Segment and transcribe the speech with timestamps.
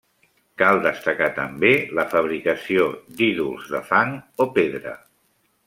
[0.61, 2.89] Cal destacar també la fabricació
[3.21, 4.99] d'ídols de fang o pedra.